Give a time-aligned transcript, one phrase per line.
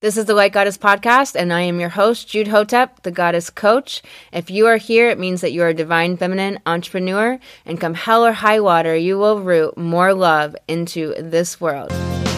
[0.00, 3.50] This is the Light Goddess podcast, and I am your host, Jude Hotep, the Goddess
[3.50, 4.00] Coach.
[4.32, 7.94] If you are here, it means that you are a divine feminine entrepreneur, and come
[7.94, 11.90] hell or high water, you will root more love into this world.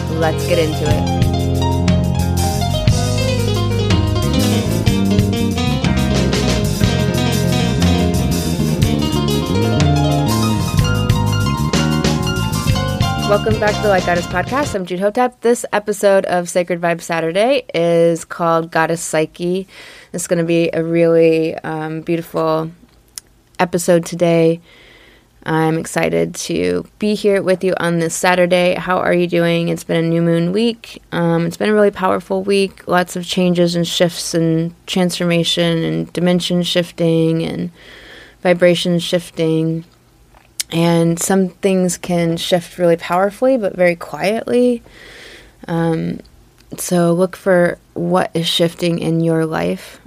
[0.09, 1.30] Let's get into it.
[13.31, 14.75] Welcome back to the Light Goddess Podcast.
[14.75, 15.39] I'm Jude Hotep.
[15.39, 19.69] This episode of Sacred Vibe Saturday is called Goddess Psyche.
[20.11, 22.69] It's going to be a really um, beautiful
[23.57, 24.59] episode today.
[25.43, 28.73] I'm excited to be here with you on this Saturday.
[28.73, 29.69] How are you doing?
[29.69, 31.01] It's been a new moon week.
[31.13, 32.85] Um, it's been a really powerful week.
[32.85, 37.71] Lots of changes and shifts and transformation and dimension shifting and
[38.41, 39.85] vibration shifting
[40.71, 44.81] and some things can shift really powerfully but very quietly.
[45.67, 46.19] Um,
[46.77, 49.99] so look for what is shifting in your life.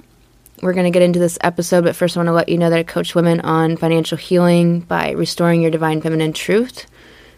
[0.61, 2.69] We're going to get into this episode, but first I want to let you know
[2.69, 6.87] that I coach women on financial healing by restoring your divine feminine truth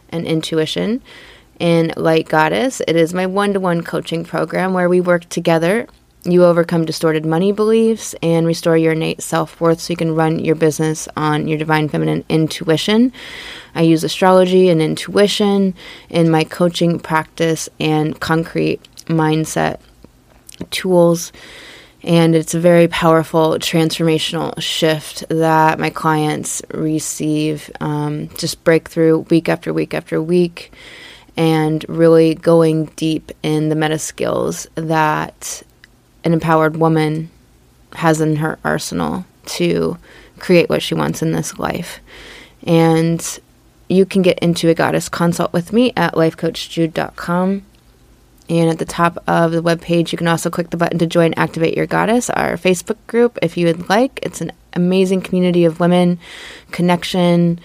[0.09, 1.01] and intuition
[1.59, 2.81] in Light Goddess.
[2.87, 5.87] It is my one to one coaching program where we work together
[6.31, 10.39] you overcome distorted money beliefs and restore your innate self worth so you can run
[10.39, 13.13] your business on your divine feminine intuition.
[13.75, 15.73] I use astrology and intuition
[16.09, 19.79] in my coaching practice and concrete mindset
[20.71, 21.31] tools.
[22.03, 27.69] And it's a very powerful transformational shift that my clients receive.
[27.79, 30.71] Um, just breakthrough week after week after week,
[31.35, 35.63] and really going deep in the meta skills that
[36.23, 37.29] an empowered woman
[37.93, 39.97] has in her arsenal to
[40.39, 41.99] create what she wants in this life.
[42.65, 43.39] And
[43.89, 47.63] you can get into a goddess consult with me at lifecoachjude.com.
[48.49, 51.33] And at the top of the webpage, you can also click the button to join
[51.33, 54.19] Activate Your Goddess, our Facebook group, if you would like.
[54.23, 56.17] It's an amazing community of women,
[56.71, 57.59] connection,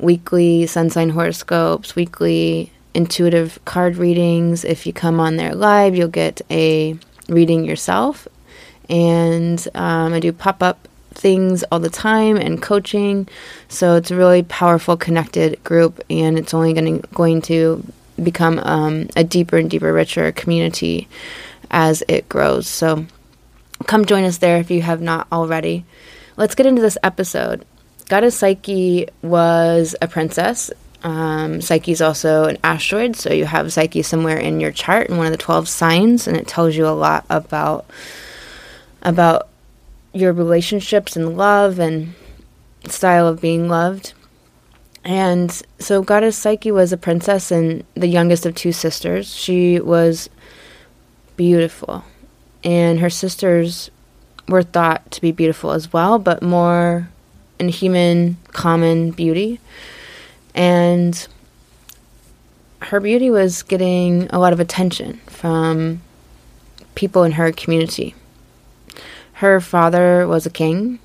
[0.00, 4.64] weekly sun sign horoscopes, weekly intuitive card readings.
[4.64, 6.98] If you come on there live, you'll get a
[7.28, 8.28] reading yourself.
[8.88, 13.28] And um, I do pop up things all the time and coaching.
[13.68, 17.84] So it's a really powerful, connected group, and it's only going to, going to
[18.22, 21.08] become um, a deeper and deeper, richer community
[21.70, 22.68] as it grows.
[22.68, 23.06] So
[23.86, 25.84] come join us there if you have not already.
[26.36, 27.64] Let's get into this episode.
[28.08, 30.70] Goddess Psyche was a princess
[31.04, 35.18] um, Psyche is also an asteroid, so you have Psyche somewhere in your chart in
[35.18, 37.84] one of the twelve signs, and it tells you a lot about
[39.02, 39.48] about
[40.14, 42.14] your relationships and love and
[42.88, 44.14] style of being loved.
[45.04, 49.34] And so, Goddess Psyche was a princess and the youngest of two sisters.
[49.34, 50.30] She was
[51.36, 52.02] beautiful,
[52.64, 53.90] and her sisters
[54.48, 57.10] were thought to be beautiful as well, but more
[57.58, 59.60] in human, common beauty
[60.54, 61.26] and
[62.80, 66.02] her beauty was getting a lot of attention from
[66.94, 68.14] people in her community.
[69.34, 71.00] Her father was a king,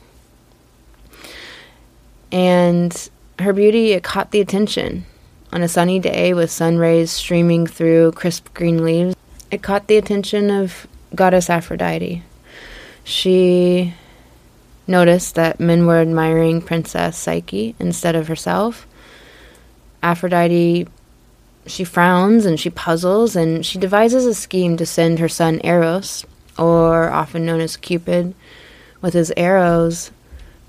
[2.32, 5.06] and her beauty it caught the attention.
[5.52, 9.16] On a sunny day with sun rays streaming through crisp green leaves,
[9.50, 10.86] it caught the attention of
[11.16, 12.22] goddess Aphrodite.
[13.04, 13.96] She
[14.86, 18.86] noticed that men were admiring Princess Psyche instead of herself,
[20.02, 20.88] Aphrodite
[21.66, 26.26] she frowns and she puzzles and she devises a scheme to send her son Eros,
[26.58, 28.34] or often known as Cupid,
[29.02, 30.12] with his arrows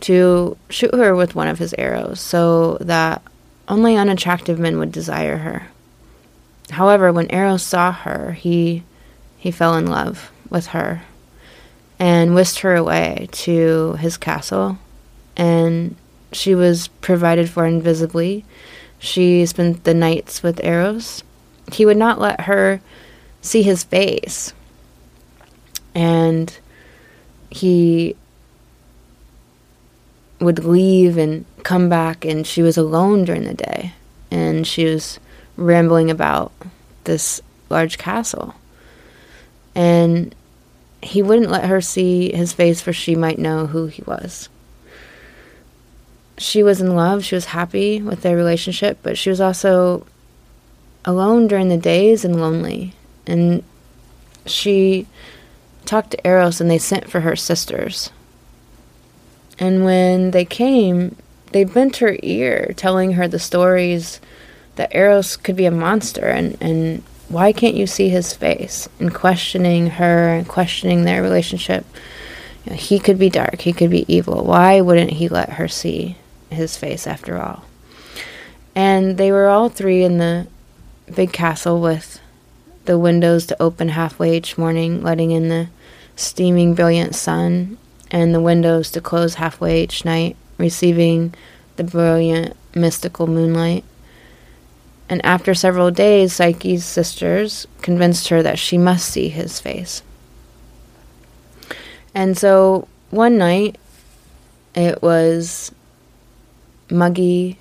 [0.01, 3.23] to shoot her with one of his arrows so that
[3.69, 5.69] only unattractive men would desire her.
[6.71, 8.85] However, when Eros saw her, he
[9.37, 11.03] he fell in love with her
[11.99, 14.79] and whisked her away to his castle
[15.37, 15.97] and
[16.33, 18.45] she was provided for invisibly
[19.01, 21.25] she spent the nights with Eros.
[21.73, 22.81] He would not let her
[23.41, 24.53] see his face.
[25.95, 26.57] And
[27.49, 28.15] he
[30.39, 33.95] would leave and come back, and she was alone during the day.
[34.31, 35.19] And she was
[35.57, 36.53] rambling about
[37.05, 38.55] this large castle.
[39.75, 40.35] And
[41.03, 44.51] he wouldn't let her see his face, for she might know who he was
[46.41, 50.07] she was in love, she was happy with their relationship, but she was also
[51.05, 52.95] alone during the days and lonely.
[53.27, 53.63] And
[54.47, 55.07] she
[55.85, 58.11] talked to Eros and they sent for her sisters.
[59.59, 61.15] And when they came,
[61.53, 64.19] they bent her ear, telling her the stories
[64.77, 68.89] that Eros could be a monster and, and Why can't you see his face?
[68.99, 71.85] And questioning her and questioning their relationship.
[72.65, 74.43] You know, he could be dark, he could be evil.
[74.43, 76.17] Why wouldn't he let her see
[76.51, 77.65] his face after all?
[78.75, 80.47] And they were all three in the
[81.15, 82.21] big castle with
[82.85, 85.69] the windows to open halfway each morning, letting in the
[86.17, 87.79] steaming, brilliant sun,
[88.11, 91.35] and the windows to close halfway each night, receiving
[91.77, 93.85] the brilliant, mystical moonlight.
[95.09, 100.03] And after several days, Psyche's sisters convinced her that she must see his face.
[102.15, 103.77] And so one night,
[104.75, 105.73] it was
[106.91, 107.59] muggy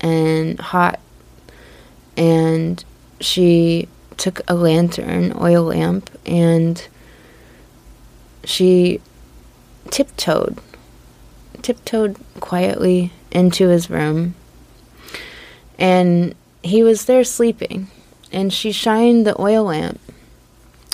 [0.00, 1.00] and hot,
[2.16, 2.84] and
[3.20, 6.86] she took a lantern, oil lamp, and
[8.44, 9.00] she
[9.90, 10.58] tiptoed,
[11.62, 14.34] tiptoed quietly into his room.
[15.78, 17.88] And he was there sleeping.
[18.30, 20.00] And she shined the oil lamp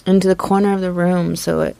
[0.07, 1.77] into the corner of the room so it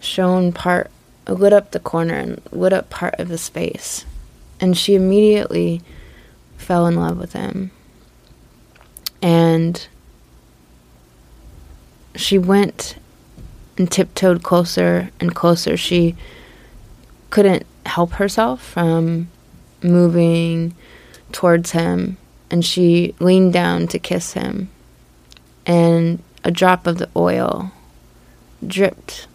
[0.00, 0.90] shone part,
[1.28, 4.06] lit up the corner and lit up part of the space.
[4.62, 5.82] And she immediately
[6.56, 7.72] fell in love with him.
[9.20, 9.86] And
[12.14, 12.96] she went
[13.76, 15.76] and tiptoed closer and closer.
[15.76, 16.14] She
[17.30, 19.28] couldn't help herself from
[19.82, 20.74] moving
[21.32, 22.16] towards him,
[22.50, 24.70] and she leaned down to kiss him.
[25.66, 27.72] And a drop of the oil
[28.64, 29.26] dripped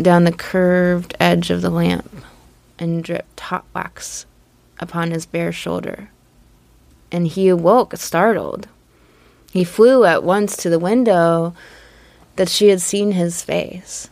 [0.00, 2.10] down the curved edge of the lamp
[2.78, 4.26] and dripped hot wax
[4.78, 6.10] upon his bare shoulder.
[7.10, 8.68] And he awoke, startled.
[9.52, 11.54] He flew at once to the window
[12.36, 14.10] that she had seen his face.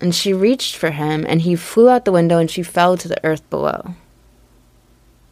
[0.00, 3.08] And she reached for him, and he flew out the window, and she fell to
[3.08, 3.94] the earth below.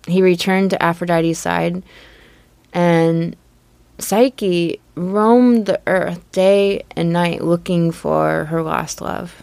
[0.06, 1.82] He returned to Aphrodite's side,
[2.72, 3.36] and
[3.98, 9.42] Psyche roamed the earth day and night looking for her lost love.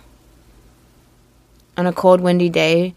[1.77, 2.95] On a cold, windy day,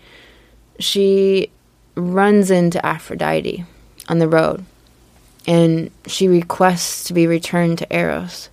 [0.81, 1.51] she
[1.95, 3.65] runs into Aphrodite
[4.09, 4.65] on the road,
[5.47, 8.51] and she requests to be returned to Eros.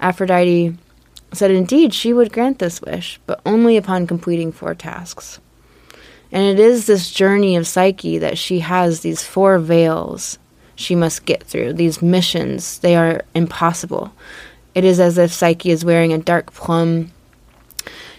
[0.00, 0.76] Aphrodite
[1.32, 5.40] said indeed she would grant this wish, but only upon completing four tasks.
[6.30, 10.38] And it is this journey of Psyche that she has these four veils
[10.74, 12.78] she must get through, these missions.
[12.78, 14.12] They are impossible.
[14.74, 17.12] It is as if Psyche is wearing a dark plum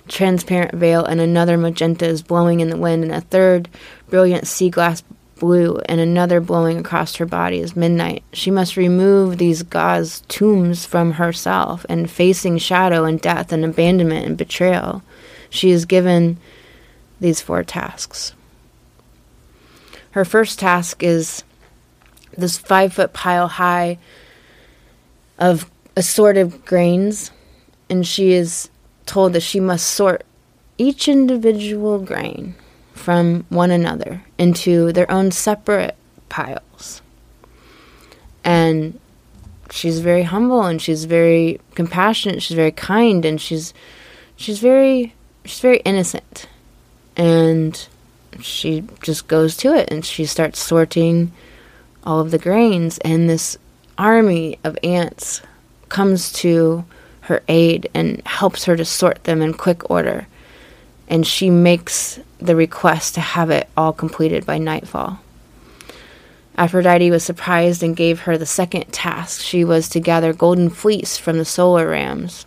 [0.07, 3.69] transparent veil, and another magenta is blowing in the wind, and a third
[4.09, 5.03] brilliant sea glass
[5.35, 8.23] blue and another blowing across her body is midnight.
[8.31, 14.25] She must remove these gauze tombs from herself, and facing shadow and death and abandonment
[14.25, 15.03] and betrayal,
[15.49, 16.37] she is given
[17.19, 18.33] these four tasks.
[20.11, 21.43] Her first task is
[22.37, 23.97] this five foot pile high
[25.39, 27.31] of assorted grains,
[27.89, 28.69] and she is
[29.05, 30.23] told that she must sort
[30.77, 32.55] each individual grain
[32.93, 35.95] from one another into their own separate
[36.29, 37.01] piles.
[38.43, 38.99] And
[39.69, 43.73] she's very humble and she's very compassionate, she's very kind and she's
[44.35, 45.13] she's very
[45.45, 46.47] she's very innocent.
[47.15, 47.87] And
[48.39, 51.31] she just goes to it and she starts sorting
[52.03, 53.57] all of the grains and this
[53.97, 55.41] army of ants
[55.89, 56.83] comes to
[57.23, 60.27] her aid and helps her to sort them in quick order
[61.07, 65.19] and she makes the request to have it all completed by nightfall.
[66.57, 69.41] Aphrodite was surprised and gave her the second task.
[69.41, 72.45] She was to gather golden fleece from the solar rams.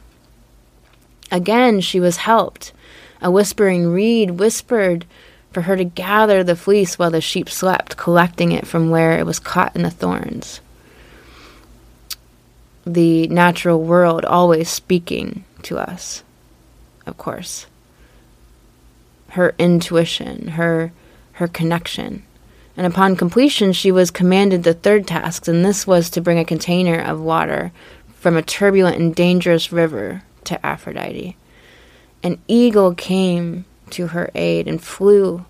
[1.30, 2.73] Again, she was helped.
[3.21, 5.06] A whispering reed whispered
[5.50, 9.26] for her to gather the fleece while the sheep slept, collecting it from where it
[9.26, 10.61] was caught in the thorns.
[12.87, 16.23] The natural world always speaking to us,
[17.07, 17.66] of course
[19.37, 20.93] her intuition, her
[21.33, 22.23] her connection.
[22.78, 26.45] And upon completion, she was commanded the third task, and this was to bring a
[26.45, 27.73] container of water
[28.14, 31.37] from a turbulent and dangerous river to Aphrodite.
[32.23, 35.45] An eagle came to her aid and flew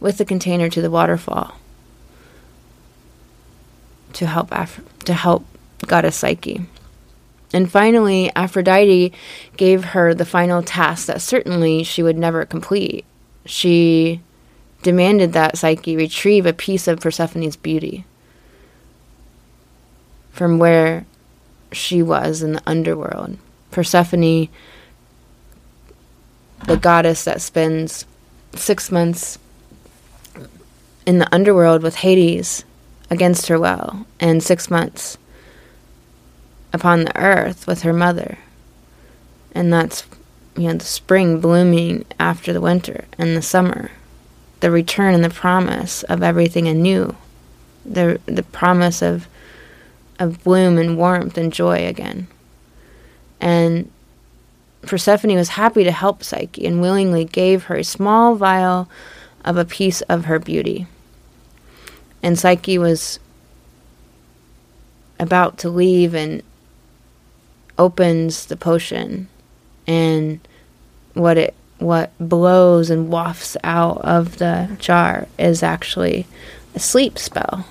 [0.00, 1.56] with the container to the waterfall
[4.12, 5.46] to help Af- to help
[5.86, 6.66] goddess Psyche.
[7.52, 9.12] And finally, Aphrodite
[9.56, 13.04] gave her the final task that certainly she would never complete
[13.46, 14.20] she
[14.82, 18.04] demanded that Psyche retrieve a piece of Persephone's beauty
[20.32, 21.06] from where
[21.72, 23.36] she was in the underworld.
[23.70, 24.48] Persephone,
[26.66, 28.06] the goddess that spends
[28.54, 29.38] six months
[31.06, 32.64] in the underworld with Hades
[33.10, 35.18] against her will, and six months
[36.74, 38.36] upon the earth with her mother.
[39.54, 40.04] And that's,
[40.56, 43.92] you know, the spring blooming after the winter and the summer.
[44.58, 47.16] The return and the promise of everything anew.
[47.86, 49.28] The, the promise of,
[50.18, 52.26] of bloom and warmth and joy again.
[53.40, 53.88] And
[54.82, 58.90] Persephone was happy to help Psyche and willingly gave her a small vial
[59.44, 60.88] of a piece of her beauty.
[62.20, 63.20] And Psyche was
[65.20, 66.42] about to leave and
[67.78, 69.28] opens the potion
[69.86, 70.40] and
[71.14, 76.26] what it what blows and wafts out of the jar is actually
[76.74, 77.66] a sleep spell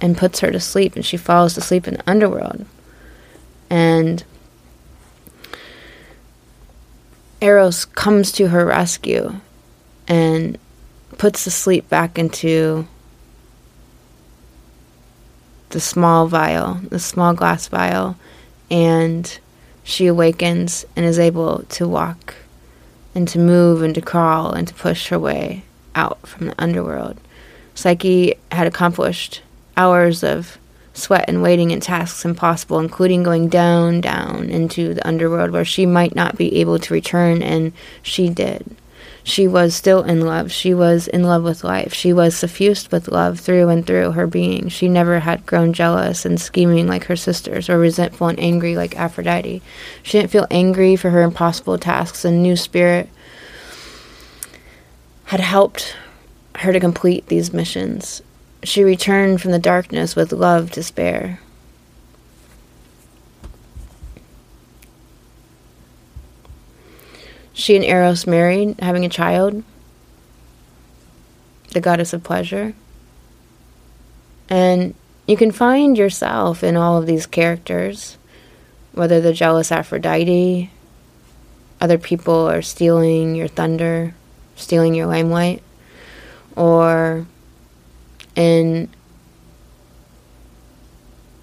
[0.00, 2.66] and puts her to sleep and she falls to sleep in the underworld.
[3.70, 4.22] And
[7.40, 9.34] Eros comes to her rescue
[10.08, 10.58] and
[11.16, 12.86] puts the sleep back into
[15.70, 18.16] the small vial, the small glass vial,
[18.70, 19.38] and
[19.84, 22.34] she awakens and is able to walk
[23.14, 25.62] and to move and to crawl and to push her way
[25.94, 27.16] out from the underworld.
[27.74, 29.42] Psyche had accomplished
[29.76, 30.58] hours of
[30.94, 35.84] sweat and waiting and tasks impossible, including going down, down into the underworld where she
[35.86, 37.72] might not be able to return, and
[38.02, 38.64] she did.
[39.26, 40.52] She was still in love.
[40.52, 41.94] She was in love with life.
[41.94, 44.68] She was suffused with love through and through her being.
[44.68, 48.98] She never had grown jealous and scheming like her sisters, or resentful and angry like
[48.98, 49.62] Aphrodite.
[50.02, 53.08] She didn't feel angry for her impossible tasks, and new spirit
[55.24, 55.96] had helped
[56.56, 58.20] her to complete these missions.
[58.62, 61.40] She returned from the darkness with love to spare.
[67.54, 69.62] She and Eros married, having a child,
[71.70, 72.74] the goddess of pleasure.
[74.48, 74.94] And
[75.26, 78.18] you can find yourself in all of these characters,
[78.92, 80.70] whether the jealous Aphrodite,
[81.80, 84.14] other people are stealing your thunder,
[84.56, 85.62] stealing your limelight,
[86.56, 87.26] or
[88.34, 88.88] in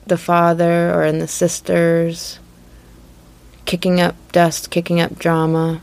[0.07, 2.37] the father or in the sisters,
[3.63, 5.81] kicking up dust, kicking up drama,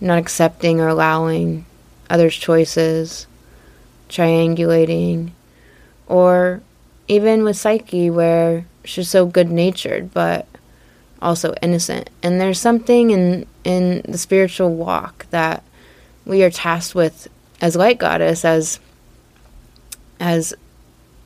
[0.00, 1.64] not accepting or allowing
[2.08, 3.26] others' choices,
[4.08, 5.30] triangulating,
[6.06, 6.60] or
[7.08, 10.46] even with Psyche, where she's so good natured but
[11.20, 12.10] also innocent.
[12.22, 15.62] And there's something in in the spiritual walk that
[16.24, 17.28] we are tasked with
[17.60, 18.80] as light goddess, as
[20.18, 20.54] as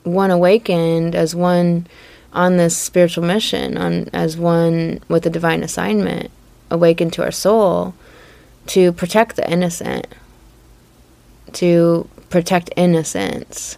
[0.03, 1.87] one awakened, as one
[2.33, 6.29] on this spiritual mission, on as one with a divine assignment,
[6.69, 7.95] awakened to our soul
[8.67, 10.07] to protect the innocent,
[11.53, 13.77] to protect innocence.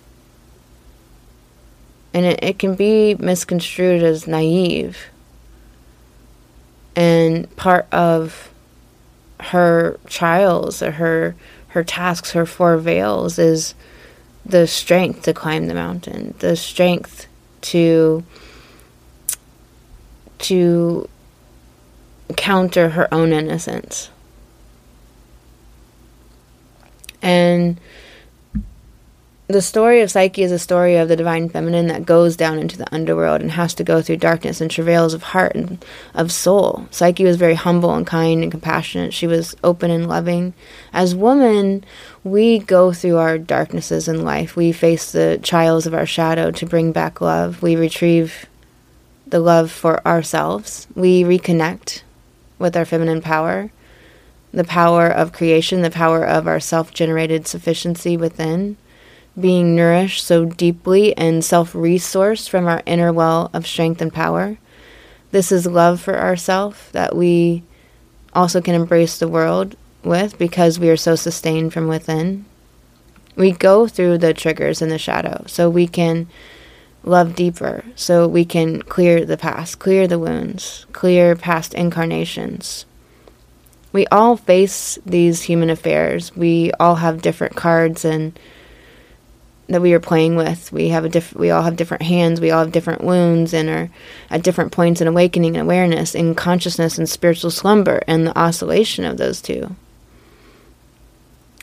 [2.14, 4.98] And it, it can be misconstrued as naive.
[6.96, 8.52] And part of
[9.40, 11.36] her trials or her
[11.70, 13.76] her tasks, her four veils is
[14.46, 17.28] the strength to climb the mountain, the strength
[17.62, 18.24] to
[20.40, 21.10] to
[22.36, 24.10] counter her own innocence.
[27.22, 27.80] And
[29.48, 32.78] the story of Psyche is a story of the divine feminine that goes down into
[32.78, 35.84] the underworld and has to go through darkness and travails of heart and
[36.14, 36.86] of soul.
[36.92, 39.14] Psyche was very humble and kind and compassionate.
[39.14, 40.54] She was open and loving.
[40.92, 41.86] As women,
[42.26, 44.58] we go through our darknesses in life.
[44.58, 47.62] We face the trials of our shadow to bring back love.
[47.62, 48.48] We retrieve
[49.26, 50.88] the love for ourselves.
[50.94, 52.02] We reconnect
[52.60, 53.72] with our feminine power
[54.52, 58.78] the power of creation, the power of our self generated sufficiency within,
[59.40, 64.58] being nourished so deeply and self resourced from our inner well of strength and power.
[65.32, 67.64] This is love for ourself that we
[68.34, 72.46] also can embrace the world with because we are so sustained from within.
[73.36, 76.28] We go through the triggers in the shadow so we can
[77.04, 82.86] love deeper, so we can clear the past, clear the wounds, clear past incarnations,
[83.92, 86.36] we all face these human affairs.
[86.36, 88.38] We all have different cards and
[89.68, 90.72] that we are playing with.
[90.72, 93.70] We have a diff- we all have different hands, we all have different wounds and
[93.70, 93.90] are
[94.30, 99.04] at different points in awakening and awareness, in consciousness and spiritual slumber and the oscillation
[99.04, 99.76] of those two.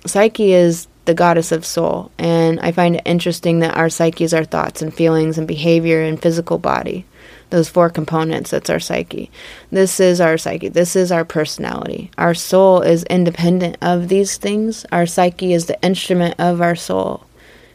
[0.07, 4.35] Psyche is the goddess of soul, and I find it interesting that our psyche is
[4.35, 7.07] our thoughts and feelings and behavior and physical body
[7.55, 9.31] those four components that's our psyche.
[9.71, 10.69] This is our psyche.
[10.69, 12.11] This is our personality.
[12.19, 14.85] Our soul is independent of these things.
[14.91, 17.27] Our psyche is the instrument of our soul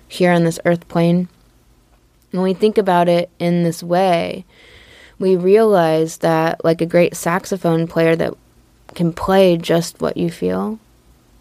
[0.07, 1.29] here on this earth plane.
[2.31, 4.45] When we think about it in this way
[5.19, 8.33] we realize that, like a great saxophone player that
[8.95, 10.79] can play just what you feel,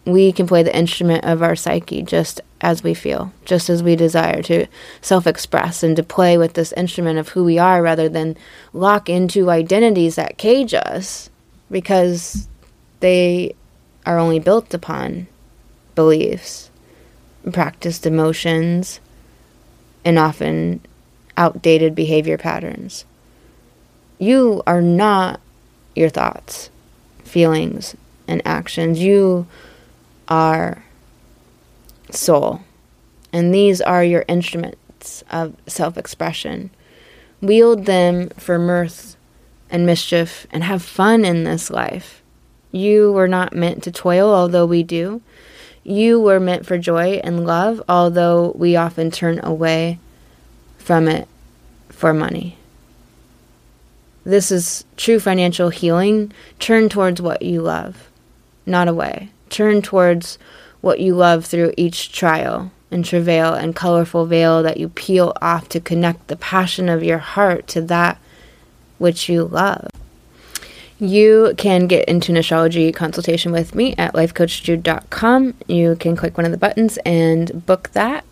[0.09, 3.95] we can play the instrument of our psyche just as we feel, just as we
[3.95, 4.67] desire to
[5.03, 8.37] self express and to play with this instrument of who we are rather than
[8.73, 11.29] lock into identities that cage us
[11.71, 12.49] because
[13.01, 13.55] they
[14.07, 15.27] are only built upon
[15.95, 16.71] beliefs,
[17.53, 19.01] practiced emotions,
[20.05, 20.81] and often
[21.37, 23.05] outdated behavior patterns.
[24.19, 25.41] You are not
[25.95, 26.71] your thoughts,
[27.25, 27.95] feelings,
[28.27, 29.01] and actions.
[29.01, 29.47] You
[30.29, 30.85] are
[32.11, 32.63] soul.
[33.33, 36.71] And these are your instruments of self expression.
[37.41, 39.17] Wield them for mirth
[39.71, 42.23] and mischief and have fun in this life.
[42.73, 45.23] You were not meant to toil, although we do.
[45.85, 49.99] You were meant for joy and love, although we often turn away
[50.77, 51.29] from it
[51.89, 52.59] for money.
[54.25, 56.33] This is true financial healing.
[56.59, 58.11] Turn towards what you love,
[58.67, 59.31] not away.
[59.51, 60.39] Turn towards
[60.81, 65.69] what you love through each trial and travail and colorful veil that you peel off
[65.71, 68.19] to connect the passion of your heart to that
[68.99, 69.91] which you love.
[71.01, 75.55] You can get into an astrology consultation with me at lifecoachjude.com.
[75.69, 78.25] You can click one of the buttons and book that.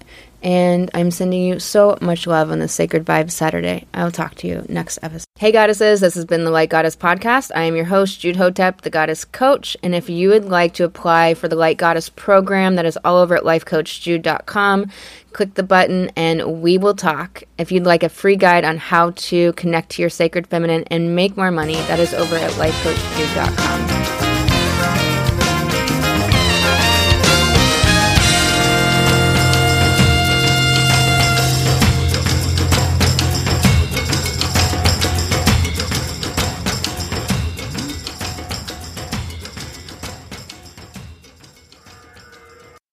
[0.42, 3.86] And I'm sending you so much love on this Sacred Vibe Saturday.
[3.92, 5.26] I will talk to you next episode.
[5.38, 7.50] Hey, goddesses, this has been the Light Goddess Podcast.
[7.54, 9.76] I am your host, Jude Hotep, the Goddess Coach.
[9.82, 13.18] And if you would like to apply for the Light Goddess program, that is all
[13.18, 14.90] over at lifecoachjude.com.
[15.32, 17.42] Click the button and we will talk.
[17.58, 21.14] If you'd like a free guide on how to connect to your sacred feminine and
[21.14, 23.95] make more money, that is over at lifecoachjude.com.